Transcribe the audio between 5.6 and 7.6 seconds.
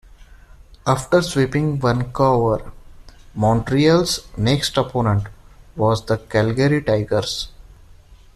was the Calgary Tigers.